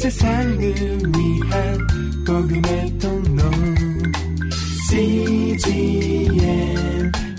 [0.00, 1.78] 세상을 위한
[2.26, 3.42] 복음의 통로
[4.88, 6.32] CGM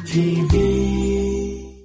[0.05, 1.81] TV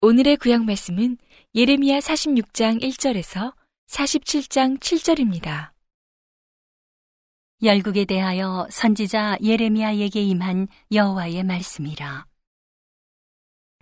[0.00, 1.18] 오늘의 구약 말씀은
[1.56, 3.52] 예레미야 46장 1절에서
[3.88, 5.72] 47장 7절입니다.
[7.60, 12.26] 열국에 대하여 선지자 예레미야에게 임한 여호와의 말씀이라.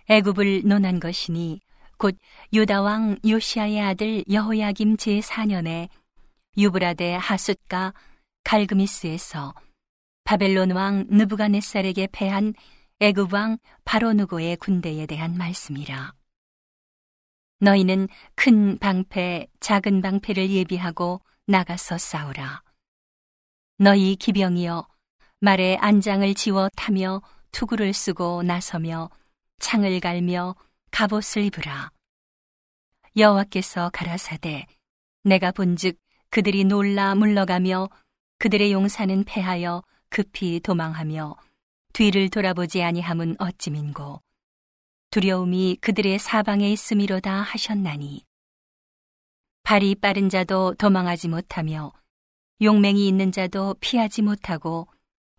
[0.09, 1.59] 애굽을 논한 것이니
[1.97, 2.17] 곧
[2.53, 5.89] 유다 왕 요시아의 아들 여호야김 제4년에
[6.57, 7.93] 유브라데 하숫가
[8.43, 9.53] 갈그미스에서
[10.23, 12.53] 바벨론 왕 느부갓네살에게 패한
[12.99, 16.13] 애굽 왕 바로누고의 군대에 대한 말씀이라.
[17.59, 22.61] 너희는 큰 방패, 작은 방패를 예비하고 나가서 싸우라.
[23.77, 24.87] 너희 기병이여
[25.39, 27.21] 말에 안장을 지워 타며
[27.51, 29.09] 투구를 쓰고 나서며
[29.59, 30.55] 창을 갈며
[30.91, 31.91] 갑옷을 입으라.
[33.15, 34.65] 여호와께서 가라사대
[35.23, 35.97] 내가 본즉
[36.29, 37.89] 그들이 놀라 물러가며
[38.39, 41.35] 그들의 용사는 패하여 급히 도망하며
[41.93, 44.21] 뒤를 돌아보지 아니함은 어찌민고
[45.09, 48.23] 두려움이 그들의 사방에 있음이로다 하셨나니
[49.63, 51.91] 발이 빠른 자도 도망하지 못하며
[52.61, 54.87] 용맹이 있는 자도 피하지 못하고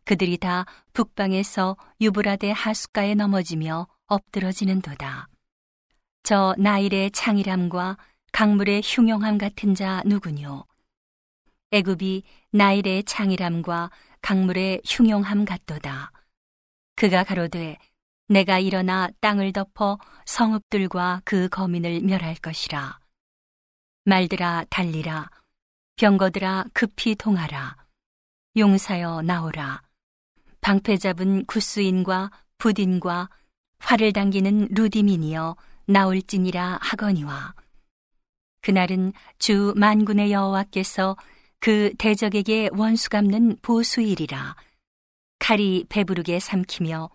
[0.04, 5.28] 그들이 다 북방에서 유브라데 하숫가에 넘어지며 엎드러지는도다.
[6.28, 7.96] 저 나일의 창이람과
[8.32, 10.66] 강물의 흉용함 같은 자 누구뇨?
[11.70, 13.90] 애굽이 나일의 창이람과
[14.20, 16.12] 강물의 흉용함 같도다.
[16.96, 17.78] 그가 가로되
[18.26, 23.00] 내가 일어나 땅을 덮어 성읍들과 그 거민을 멸할 것이라.
[24.04, 25.30] 말들아 달리라.
[25.96, 27.74] 병거들아 급히 동하라.
[28.54, 29.80] 용사여 나오라.
[30.60, 33.30] 방패 잡은 구스인과 부딘과
[33.78, 35.56] 활을 당기는 루디민이여
[35.88, 37.54] 나올지니라 하거니와
[38.60, 41.16] 그날은 주 만군의 여호와께서
[41.60, 44.56] 그 대적에게 원수 갚는 보수일이라
[45.38, 47.10] 칼이 배부르게 삼키며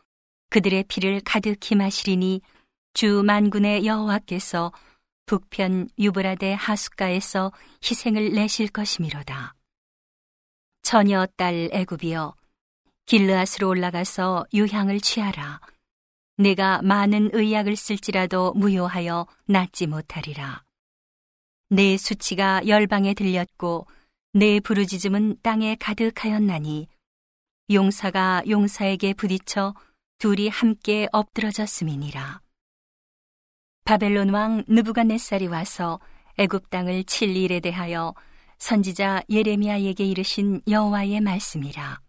[0.50, 2.42] 그들의 피를 가득히 마시리니
[2.94, 4.72] 주 만군의 여호와께서
[5.26, 7.52] 북편 유브라데 하숫가에서
[7.84, 9.56] 희생을 내실 것이미로다.
[10.84, 12.36] 처녀 딸 애굽이여
[13.06, 15.60] 길르앗으로 올라가서 유향을 취하라.
[16.38, 20.64] 내가 많은 의약을 쓸지라도 무효하여 낫지 못하리라.
[21.70, 23.88] 내 수치가 열방에 들렸고
[24.34, 26.88] 내 부르짖음은 땅에 가득하였나니
[27.72, 29.76] 용사가 용사에게 부딪혀
[30.18, 32.42] 둘이 함께 엎드러졌음이니라.
[33.86, 36.00] 바벨론 왕 느부갓네살이 와서
[36.38, 38.16] 애굽 땅을 칠 일에 대하여
[38.58, 42.00] 선지자 예레미야에게 이르신 여호와의 말씀이라.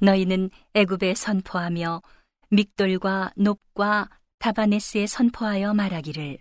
[0.00, 2.02] 너희는 애굽에 선포하며
[2.52, 6.36] 믹돌과 높과 다바네스에 선포하여 말하기를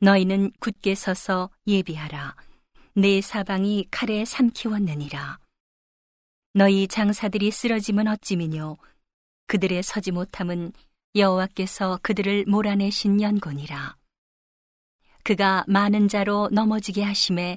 [0.00, 2.36] 너희는 굳게 서서 예비하라.
[2.94, 5.38] 내 사방이 칼에 삼키웠느니라.
[6.52, 8.76] 너희 장사들이 쓰러짐은 어찌미뇨
[9.46, 10.72] 그들의 서지 못함은
[11.16, 13.96] 여호와께서 그들을 몰아내신 연곤이라.
[15.24, 17.56] 그가 많은 자로 넘어지게 하심에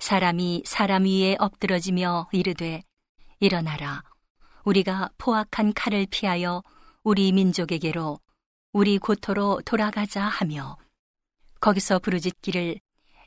[0.00, 2.82] 사람이 사람 위에 엎드러지며 이르되
[3.38, 4.02] 일어나라.
[4.64, 6.64] 우리가 포악한 칼을 피하여
[7.04, 8.18] 우리 민족에게로
[8.72, 10.78] 우리 고토로 돌아가자 하며
[11.60, 12.80] 거기서 부르짖기를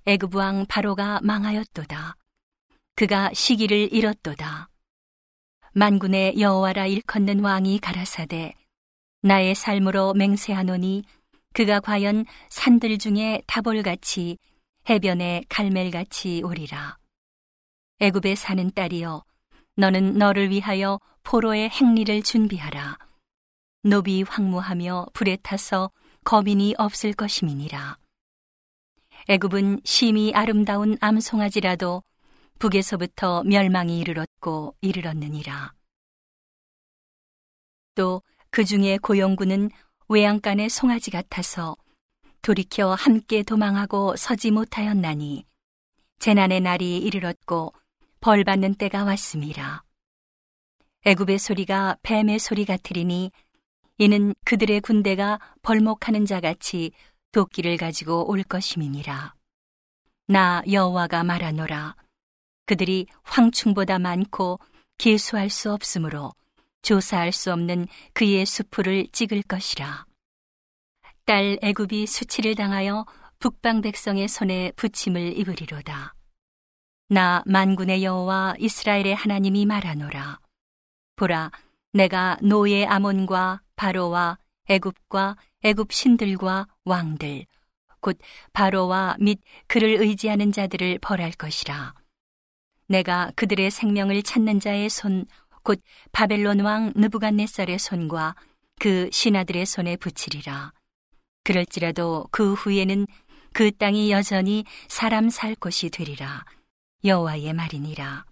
[0.08, 2.16] 애굽 왕 바로가 망하였도다.
[2.96, 4.70] 그가 시기를 잃었도다.
[5.74, 8.56] 만군의 여호와라 일컫는 왕이 가라사대
[9.22, 11.04] 나의 삶으로 맹세하노니
[11.54, 14.40] 그가 과연 산들 중에 다볼같이
[14.90, 16.98] 해변에 갈멜같이 오리라.
[18.00, 19.24] 애굽에 사는 딸이여
[19.76, 23.07] 너는 너를 위하여 포로의 행리를 준비하라.
[23.90, 25.92] 노비 황무하며 불에 타서
[26.24, 27.98] 거민이 없을 것임이니라.
[29.30, 32.04] 애굽은 심히 아름다운 암송아지라도
[32.60, 35.74] 북에서부터 멸망이 이르렀고 이르렀느니라.
[37.96, 39.70] 또 그 중에 고용군은
[40.10, 41.76] 외양간의 송아지 같아서
[42.42, 45.46] 돌이켜 함께 도망하고 서지 못하였나니
[46.20, 47.74] 재난의 날이 이르렀고
[48.20, 49.84] 벌 받는 때가 왔습니다.
[51.06, 53.32] 애굽의 소리가 뱀의 소리 같으리니
[53.98, 56.92] 이는 그들의 군대가 벌목하는 자 같이
[57.32, 59.34] 도끼를 가지고 올 것임이니라.
[60.28, 61.96] 나 여호와가 말하노라.
[62.66, 64.60] 그들이 황충보다 많고
[64.98, 66.34] 계수할 수 없으므로
[66.82, 70.06] 조사할 수 없는 그의 수풀을 찍을 것이라.
[71.26, 73.06] 딸 애굽이 수치를 당하여
[73.40, 76.14] 북방 백성의 손에 부침을 입으리로다.
[77.10, 80.40] 나 만군의 여호와 이스라엘의 하나님이 말하노라.
[81.16, 81.52] 보라,
[81.98, 84.38] 내가 노예 아몬과 바로와
[84.70, 87.48] 애굽과 애굽 신들과 왕들
[88.02, 88.20] 곧
[88.54, 91.96] 바로와 및 그를 의지하는 자들을 벌할 것이라.
[92.88, 95.26] 내가 그들의 생명을 찾는 자의 손,
[95.64, 98.36] 곧 바벨론 왕 느부갓네살의 손과
[98.80, 100.74] 그 신하들의 손에 붙이리라.
[101.44, 103.08] 그럴지라도 그 후에는
[103.54, 106.46] 그 땅이 여전히 사람 살 곳이 되리라.
[107.04, 108.26] 여호와의 말이니라.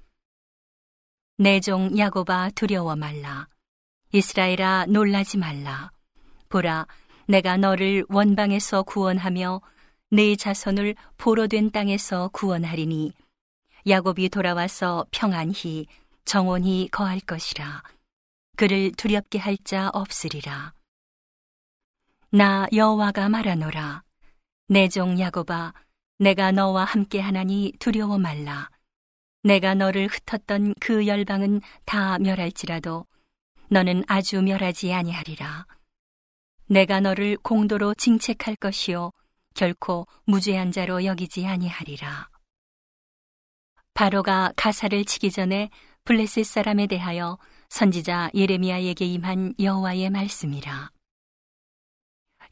[1.40, 3.48] 내 종 야고바 두려워 말라.
[4.16, 5.92] 이스라엘아 놀라지 말라.
[6.48, 6.88] 보라,
[7.28, 9.60] 내가 너를 원방에서 구원하며
[10.12, 13.12] 네 자손을 포로된 땅에서 구원하리니
[13.86, 15.86] 야곱이 돌아와서 평안히
[16.24, 17.84] 정원히 거할 것이라.
[18.56, 20.72] 그를 두렵게 할 자 없으리라.
[22.32, 24.04] 나 여호와가 말하노라.
[24.70, 25.74] 내 종 야곱아,
[26.20, 28.70] 내가 너와 함께 하나니 두려워 말라.
[29.44, 33.06] 내가 너를 흩었던 그 열방은 다 멸할지라도
[33.70, 35.66] 너는 아주 멸하지 아니하리라.
[36.68, 39.12] 내가 너를 공도로 징책할 것이요
[39.54, 42.30] 결코 무죄한 자로 여기지 아니하리라.
[43.94, 45.70] 바로가 가사를 치기 전에
[46.04, 47.38] 블레셋 사람에 대하여
[47.70, 50.92] 선지자 예레미야에게 임한 여호와의 말씀이라.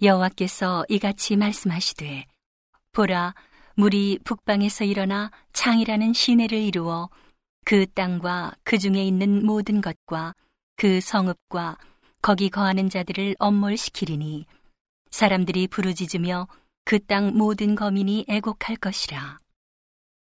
[0.02, 2.26] 여호와께서 이같이 말씀하시되
[2.94, 3.36] 보라
[3.76, 7.10] 물이 북방에서 일어나 창이라는 시내를 이루어
[7.66, 10.34] 그 땅과 그 중에 있는 모든 것과
[10.76, 11.78] 그 성읍과
[12.22, 14.46] 거기 거하는 자들을 엄몰시키리니
[15.12, 16.48] 사람들이 부르짖으며
[16.86, 19.38] 그 땅 모든 거민이 애곡할 것이라.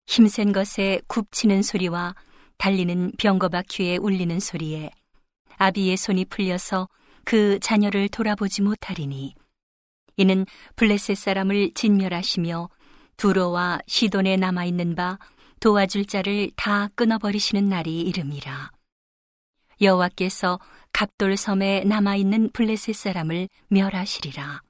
[0.06, 2.14] 힘센 것에 굽치는 소리와
[2.58, 4.90] 달리는 병거바퀴에 울리는 소리에
[5.58, 6.88] 아비의 손이 풀려서
[7.24, 9.34] 그 자녀를 돌아보지 못하리니
[10.16, 10.46] 이는
[10.76, 12.68] 블레셋 사람을 진멸하시며
[13.16, 15.18] 두로와 시돈에 남아 있는 바
[15.60, 18.72] 도와줄 자를 다 끊어버리시는 날이 이름이라.
[19.80, 20.60] 여호와께서
[20.92, 24.62] 갑돌 섬에 남아 있는 블레셋 사람을 멸하시리라.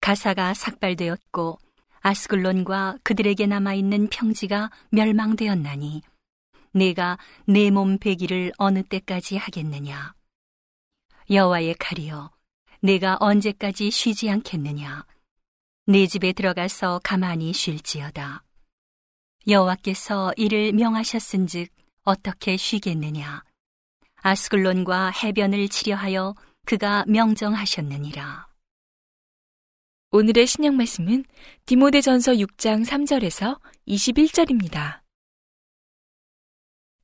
[0.00, 1.58] 가사가 삭발되었고
[2.00, 6.02] 아스글론과 그들에게 남아 있는 평지가 멸망되었나니
[6.72, 10.14] 내가 내 몸 베기를 어느 때까지 하겠느냐?
[11.30, 12.30] 여호와의 칼이여,
[12.80, 15.04] 내가 언제까지 쉬지 않겠느냐?
[15.86, 18.44] 내 집에 들어가서 가만히 쉴지어다.
[19.48, 21.72] 여호와께서 이를 명하셨은즉
[22.04, 23.42] 어떻게 쉬겠느냐?
[24.22, 26.34] 아스글론과 해변을 치려하여
[26.66, 28.48] 그가 명정하셨느니라.
[30.12, 31.24] 오늘의 신약 말씀은
[31.66, 35.00] 디모데전서 6장 3절에서 21절입니다.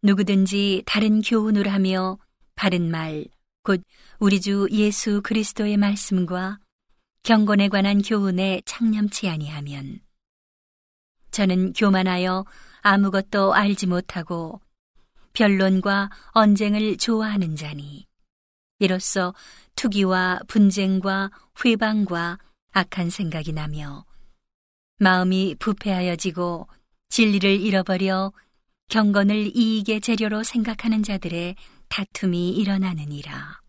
[0.02, 2.18] 누구든지 다른 교훈을 하며
[2.54, 3.24] 바른 말,
[3.62, 3.82] 곧
[4.18, 6.58] 우리 주 예수 그리스도의 말씀과
[7.22, 10.00] 경건에 관한 교훈에 창념치 아니하면
[11.32, 12.44] 저는 교만하여
[12.82, 14.60] 아무것도 알지 못하고
[15.36, 18.06] 변론과 언쟁을 좋아하는 자니
[18.78, 19.34] 이로써
[19.74, 21.30] 투기와 분쟁과
[21.62, 22.38] 회방과
[22.72, 24.06] 악한 생각이 나며
[24.98, 26.68] 마음이 부패하여지고
[27.10, 28.32] 진리를 잃어버려
[28.88, 31.54] 경건을 이익의 재료로 생각하는 자들의
[31.88, 33.60] 다툼이 일어나느니라.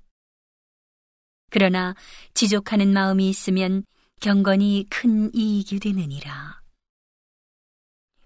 [1.50, 1.96] 그러나
[2.34, 3.84] 지족하는 마음이 있으면
[4.22, 6.62] 경건이 큰 이익이 되느니라.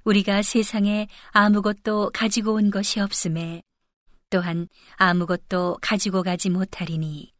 [0.03, 3.61] 우리가 세상에 아무것도 가지고 온 것이 없음에
[4.29, 7.33] 또한 아무것도 가지고 가지 못하리니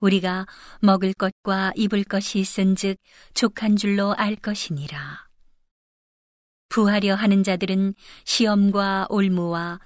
[0.00, 0.46] 우리가
[0.80, 2.96] 먹을 것과 입을 것이 있은즉
[3.34, 5.28] 족한 줄로 알 것이니라.
[6.68, 7.94] 부하려 하는 자들은
[8.24, 9.78] 시험과 올무와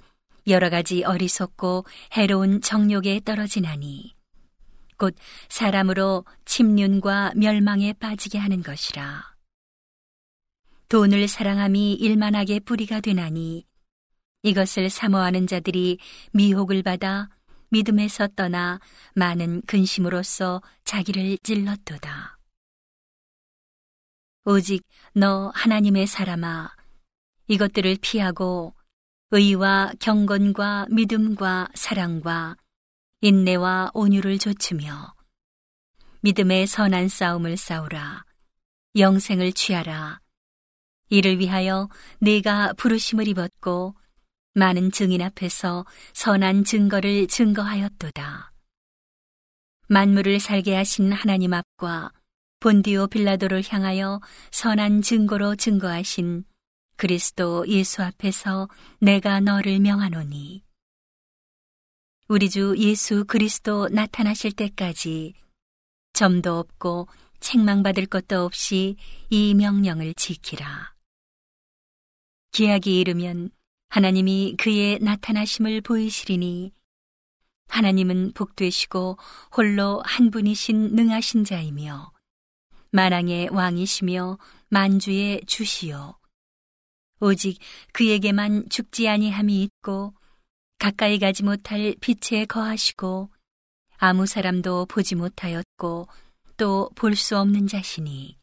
[0.47, 4.15] 여러 가지 어리석고 해로운 정욕에 떨어지나니
[4.97, 5.15] 곧
[5.49, 9.36] 사람으로 침륜과 멸망에 빠지게 하는 것이라.
[10.89, 13.65] 돈을 사랑함이 일만하게 뿌리가 되나니
[14.43, 15.99] 이것을 사모하는 자들이
[16.31, 17.29] 미혹을 받아
[17.69, 18.79] 믿음에서 떠나
[19.13, 22.39] 많은 근심으로써 자기를 찔렀도다.
[24.45, 26.73] 오직 너 하나님의 사람아
[27.47, 28.73] 이것들을 피하고
[29.31, 32.55] 의와 경건과 믿음과 사랑과
[33.19, 35.13] 인내와 온유를 좇으며
[36.21, 38.23] 믿음의 선한 싸움을 싸우라
[38.95, 40.21] 영생을 취하라
[41.09, 43.95] 이를 위하여 내가 부르심을 입었고
[44.53, 48.51] 많은 증인 앞에서 선한 증거를 증거하였도다.
[49.87, 52.11] 만물을 살게 하신 하나님 앞과
[52.59, 54.19] 본디오 빌라도를 향하여
[54.51, 56.43] 선한 증거로 증거하신
[56.97, 58.67] 그리스도 예수 앞에서
[58.99, 60.63] 내가 너를 명하노니
[62.27, 65.35] 우리 주 예수 그리스도 나타나실 때까지
[66.11, 67.07] 점도 없고
[67.39, 68.97] 책망받을 것도 없이
[69.29, 70.96] 이 명령을 지키라.
[72.57, 73.51] 기약이 이르면
[73.89, 76.71] 하나님이 그의 나타나심을 보이시리니
[77.67, 79.19] 하나님은 복되시고
[79.55, 82.11] 홀로 한 분이신 능하신 자이며
[82.89, 86.17] 만왕의 왕이시며 만주의 주시요.
[87.19, 87.59] 오직
[87.93, 90.15] 그에게만 죽지 아니함이 있고
[90.79, 93.29] 가까이 가지 못할 빛에 거하시고
[93.97, 96.07] 아무 사람도 보지 못하였고
[96.57, 98.36] 또 볼 수 없는 자신이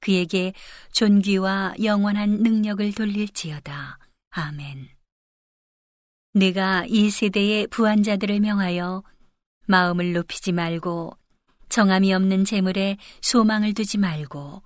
[0.00, 0.52] 그에게
[0.92, 3.98] 존귀와 영원한 능력을 돌릴지어다.
[4.30, 4.88] 아멘.
[6.32, 9.02] 내가 이 세대의 부한자들을 명하여
[9.66, 11.16] 마음을 높이지 말고
[11.68, 14.62] 정함이 없는 재물에 소망을 두지 말고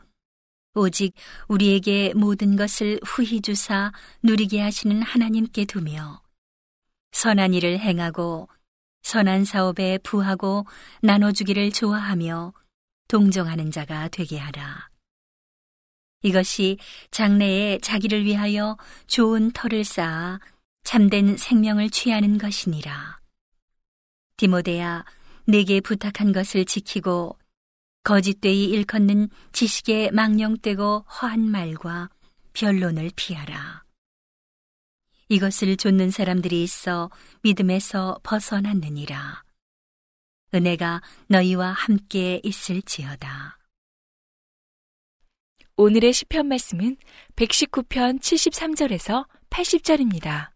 [0.74, 1.14] 오직
[1.48, 6.22] 우리에게 모든 것을 후히 주사 누리게 하시는 하나님께 두며
[7.12, 8.48] 선한 일을 행하고
[9.02, 10.66] 선한 사업에 부하고
[11.02, 12.52] 나눠주기를 좋아하며
[13.06, 14.93] 동정하는 자가 되게 하라.
[16.24, 16.78] 이것이
[17.10, 20.40] 장래에 자기를 위하여 좋은 터를 쌓아
[20.82, 23.20] 참된 생명을 취하는 것이니라.
[24.38, 25.04] 디모데야,
[25.46, 27.38] 내게 부탁한 것을 지키고
[28.04, 32.08] 거짓되이 일컫는 지식에 망령되고 허한 말과
[32.54, 33.84] 변론을 피하라.
[35.28, 37.10] 이것을 좇는 사람들이 있어
[37.42, 39.44] 믿음에서 벗어났느니라.
[40.54, 43.58] 은혜가 너희와 함께 있을지어다.
[45.76, 46.96] 오늘의 시편 말씀은
[47.34, 50.52] 119편 73절에서 80절입니다.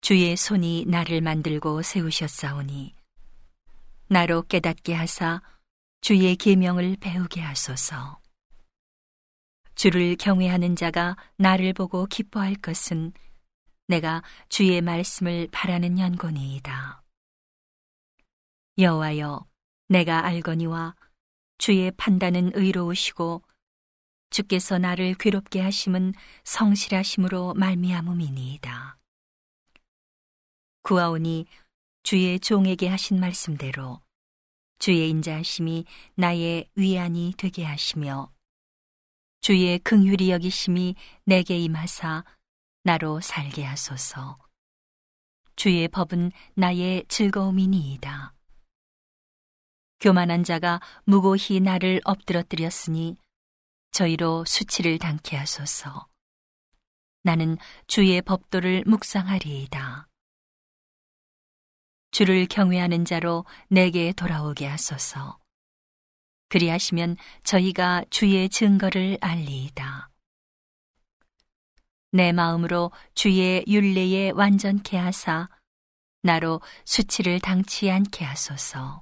[0.00, 2.96] 주의 손이 나를 만들고 세우셨사오니
[4.08, 5.40] 나로 깨닫게 하사
[6.00, 8.18] 주의 계명을 배우게 하소서.
[9.76, 13.12] 주를 경외하는 자가 나를 보고 기뻐할 것은
[13.86, 17.04] 내가 주의 말씀을 바라는 연고니이다.
[18.78, 19.46] 여호와여,
[19.86, 20.96] 내가 알거니와
[21.58, 23.42] 주의 판단은 의로우시고
[24.30, 28.98] 주께서 나를 괴롭게 하심은 성실하심으로 말미암음이니이다.
[30.82, 31.46] 구하오니
[32.02, 34.00] 주의 종에게 하신 말씀대로
[34.78, 38.32] 주의 인자하심이 나의 위안이 되게 하시며
[39.40, 40.94] 주의 긍휼이 여기심이
[41.24, 42.24] 내게 임하사
[42.84, 44.38] 나로 살게 하소서.
[45.54, 48.34] 주의 법은 나의 즐거움이니이다.
[50.02, 53.16] 교만한 자가 무고히 나를 엎드러뜨렸으니
[53.92, 56.08] 저희로 수치를 당케 하소서.
[57.22, 57.56] 나는
[57.86, 60.08] 주의 법도를 묵상하리이다.
[62.10, 65.38] 주를 경외하는 자로 내게 돌아오게 하소서.
[66.48, 70.10] 그리하시면 저희가 주의 증거를 알리이다.
[72.10, 75.48] 내 마음으로 주의 윤례에 완전케 하사
[76.22, 79.01] 나로 수치를 당치 않게 하소서.